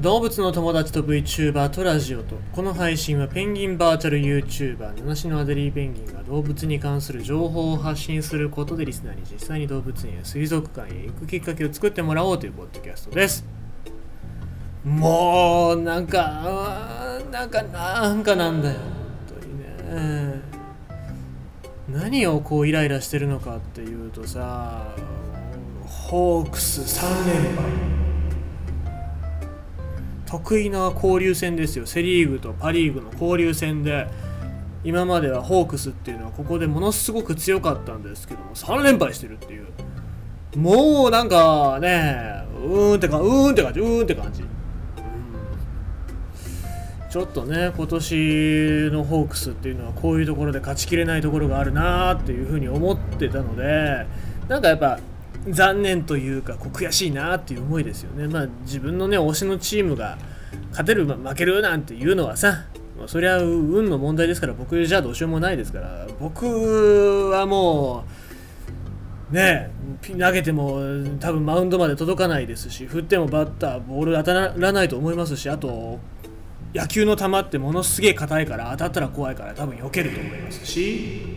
[0.00, 13.44] 動物の友達と VTuber とラジオとこの配信はペンギンバーチャル YouTuber 七種のアデリーペンギンが動物に関する情報を発信することでリスナーに実際に動物園や水族館へ行くきっかけを作ってもらおうというポッドキャストです。
[14.86, 18.76] もうなんかなんかなんかなんだよ
[19.28, 20.40] 本当にね。
[21.90, 24.94] 何をこうイライラしてるのかっていうとさ
[25.84, 27.99] ホークス3連敗。
[30.30, 31.86] 得意な交流戦ですよ。
[31.86, 34.06] セ・リーグとパ・リーグの交流戦で
[34.84, 39.66] 今まではホークスっていうのはここでものすごく強かったんですけども3連敗してるっていう。
[40.56, 44.48] もうなんかねうーんってかうーんって感じうーんって感じ、うん、
[47.08, 54.06] ちょっとね今年のホークスっていうのはこういうところで勝ちきれないところがあるなーっていうふうに思ってたので
[54.48, 54.98] なんかやっぱ
[55.48, 58.28] 残念というかこう悔しいなっていう思いですよね。
[58.28, 60.18] まあ自分のね推しのチームが
[60.70, 62.66] 勝てる、負けるなんていうのはさ、
[62.98, 68.04] まあ、そりゃ運の問題ですから僕じゃどうしようもないですから僕はも
[69.30, 69.70] うね
[70.18, 70.80] 投げても
[71.18, 75.98] 多分マウンドまで届かないですし振ってもバッターボール当たらないと思いますしあと
[76.74, 81.36] 野球の球ってものすげえ硬いから当たったら怖いから多分避けると思いますし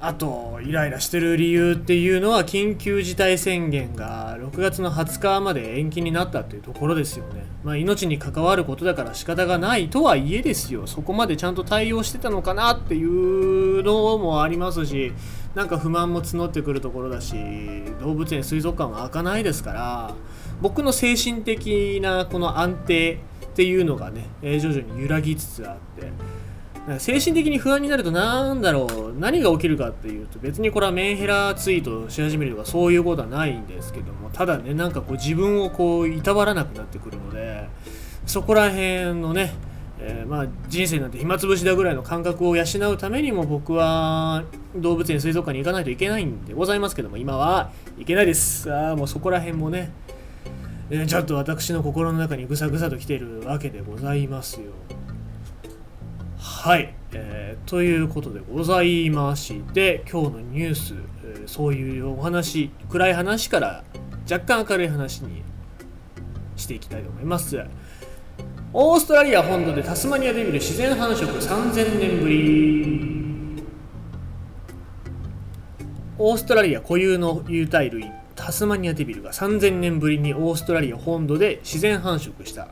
[0.00, 7.44] あとイライラしてる理由っていうのは緊急事態宣言が6月の20日まで延期になったっていうところですよね。
[7.64, 10.86] まあ、命に関わることだから仕方がないとはいえですよ。
[10.86, 15.12] そこまでちゃんと対応してたのかなっていうのもありますし、
[15.56, 17.34] なんか不満も募ってくるところだし、
[18.00, 20.14] 動物園、水族館は開かないですから、
[20.62, 26.12] 僕の精神的なこの安定っていうのがね、徐々に揺らぎつつあって、
[26.98, 37.68] 精神的に不安になると何だろう何が起きるかっていうと別にこれはメンヘラツイートし始めるとかそういうことはないんですけどもただねなんかこう自分をこういたわらなくなってくるので
[38.26, 39.54] そこら辺のね、
[40.00, 44.44] えー、まあ人生なんて暇つぶしだぐらいの感覚を養うためにも僕は
[44.74, 49.90] 動物園水族館に行かないといけないんでございますけども今はいけないですああもうそこら辺もね
[50.90, 54.97] えちょっと私の心の中にぐさぐさと来てるわけでございますよ。
[56.60, 63.84] はい、えー、ということでございまして今日のニュース、えー、そういうお話暗い話から
[64.28, 65.44] 若干明るい話に
[66.56, 67.64] していきたいと思います。
[68.72, 73.62] オーストラリア本土でタスマニアデビル自然繁殖3000年ぶり。
[76.18, 82.66] オーストラリア固有の有袋類タスマニアデビルが3000年ぶりにオーストラリア本土で自然繁殖した。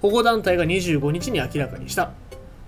[0.00, 2.12] 保護団体が25日に明らかにした。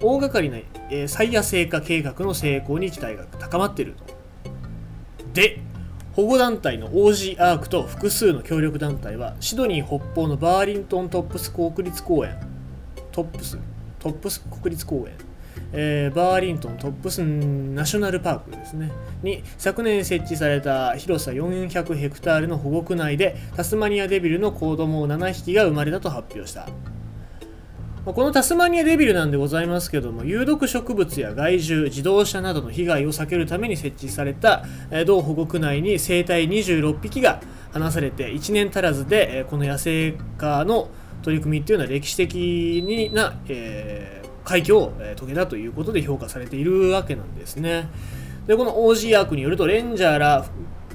[0.02, 0.58] 大掛かりな、
[0.90, 4.04] えー、再野生化計画の成功に期待が高まっていると。
[5.32, 5.60] で、
[6.14, 12.36] 保護団体の OG アークと複数の協力団体はシドニー北方のバーリントントップス国立公園
[13.12, 13.58] トップス
[13.98, 15.16] トップス国立公園、
[15.72, 18.92] えー、バーリントントップスナショナルパークですね
[19.22, 26.68] に昨年設置された広さ400ヘクタールの保護区内でタスマニアデビルの子供7匹が生まれたと発表した
[28.04, 34.64] このタスマニアデビルなんでございますけども、有毒植物や害獣、自動車などの被害を避けるために設置された、
[35.06, 37.40] 同保護区内に生体26匹が
[37.72, 40.88] 放されて、1年足らずで、この野生化の
[41.22, 47.88] 取り組みっていうのは歴史的な、えー、快挙を遂げたということで評価されているわけなんですね。
[48.48, 50.44] で、この OG アークによると、レンジャーら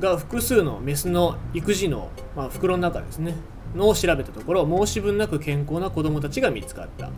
[0.02, 3.34] が複数のメスの育児の、まあ、袋の中ですね、
[3.76, 7.10] のを調べたところ申し分なく健康な子どもたちが見つかった。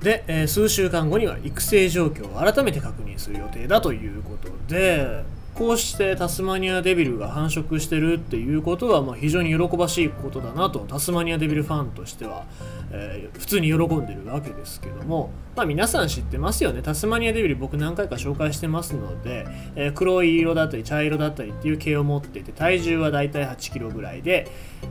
[0.00, 12.44] で、えー、数週間後には育成状況を改めて確認する予定だということでこうしてタスマニアデビルが繁殖してるっていうことはまあ非常に喜ばしいことだなとタスマニアデビルファンとしては、
[12.90, 16.82] えー、普通に喜んでるわけですけども、まあ、皆さん知ってますよね。
[16.82, 24.50] タスマニアデビル僕何回か紹介してますので、えー、黒い色だったり茶色だったりっていう毛を持っていて体重はだいたい8キロぐらいで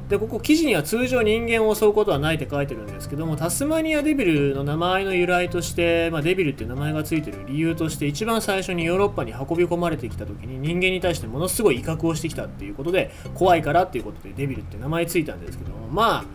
[0.10, 16.26] でここ記事には通常人間を襲うことはないって書いてるんですけどもタスマニアデビルの名前の由来として、まあ、デビルっていう名前がついてる理由として一番最初にヨーロッパに運び込まれてきた時に人間に対してものすごい威嚇をしてきたっていうことで怖いからっていうことでデビルって名前ついたんですけどもまあ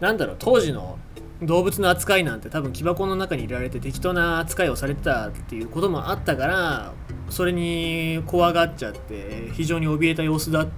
[0.00, 0.98] なんだろう当時の
[1.42, 6.92] 動物の扱いなんて多分木箱の中に入れられて適当な扱いをされてたっていうこともあったから
[7.28, 10.68] それに怖がっちゃって非常に怯えた様子だっ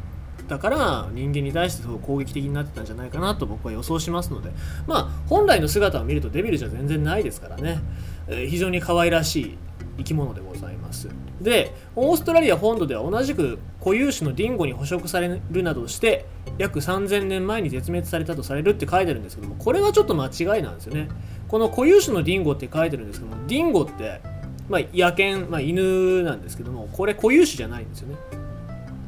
[0.48, 4.50] たから人間に対してすご攻撃的になってたんじゃないかなと僕は予想しますので
[4.86, 7.80] まあ本来の姿を見るとデビルじゃ全然ないですからね、
[8.26, 9.58] えー、非常に可愛らしい。
[9.98, 11.08] 生き物でございます。
[11.40, 21.08] でオーストラリア本土では同じく固有種のディンゴに捕食されるなどして約3000年前に絶滅されたとされるって書いてるんですけどもこれはちょっと間違いなんですよね。
[21.48, 24.20] この固有種のディンゴって書いてるんですけどもディンゴって
[24.68, 28.16] まあ、野犬、まあ、犬なんですけどもこれ固有種じゃないんですよね。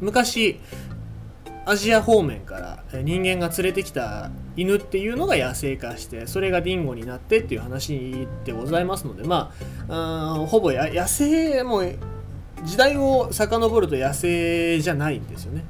[0.00, 0.58] 昔
[1.66, 11.82] アジア方面から人間が連れてきた犬っていうのが野生化してそれがディンゴになってっていう話でございますのでまあほぼ野生も
[12.64, 15.64] 時代を遡ると野生じゃないんですよね。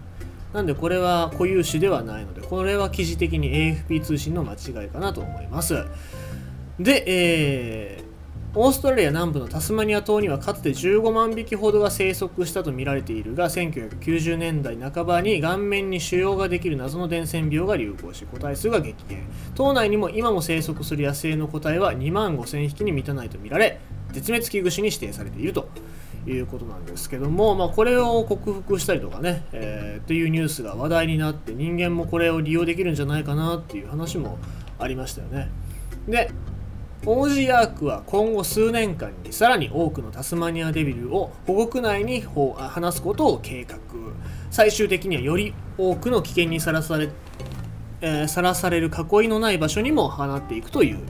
[0.53, 5.85] なんでこれは固有種ではないのでこれは記事的に AFP 通信の間違いかなと思います。
[6.79, 8.11] で、えー
[8.53, 19.23] オーストラリア南部のタスマニア島にはかつて15万匹ほどが生息したとみられているが1990年代半ばに顔面に腫瘍ができる謎の伝染病が流行し個体数が激減。
[19.55, 23.79] 島内にも今も生息する野生の個体は2万5000匹に満たないとみられ
[24.13, 25.69] 絶滅危惧種に指定されていると
[26.27, 34.39] いうことなんですけども、まあ、これを克服したりとかね、えー、というニュースが話題になって人間もこれを利用できるんじゃないかなっていう話も
[34.79, 35.51] ありましたよね。
[36.09, 36.31] で
[37.07, 42.55] オージーアークは今後数年間にさらに多くのタスマニアデビルを保護区内に放
[42.93, 43.79] すことを計画。
[44.51, 47.09] 最終的にはより多くの危険にさらされ
[48.03, 51.01] えー、さらされる囲いのない場所にも放っていくという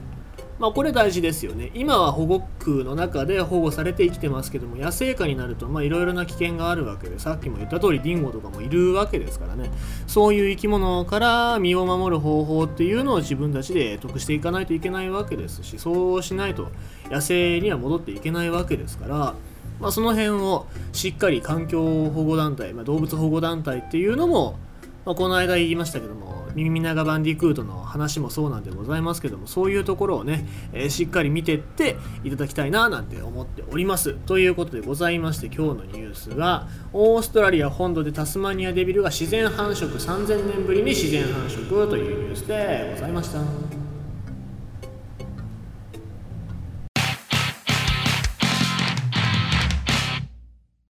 [0.61, 1.71] まあ、これ大事ですよね。
[1.73, 9.71] 今は保護区の中で保護されて生きてますけども野生下になるといろいろな危険があるわけでさっきも言った通りディンゴとかもいるわけですからね。
[10.05, 16.67] そういう生き物から身を守る方法っていうのを自分たちで得していかないといけないわけですしそうしないと
[17.09, 19.33] 野生には戻っていけないわけですから
[19.79, 24.59] まあ、その辺をしっかり環境保護団体、まあ、動物保護団体っていうのも、
[25.05, 43.80] まあ、この間言いましたけども耳長バンディクートの話もそうなんでございますけどもそういうところをね、えー、しっかり見てっていただきたいななんて思っておりますということでございまして今日のニュースがオーストラリア本土でタスマニアデビルが自然繁殖3000年ぶりに自然繁殖というニュースでございました。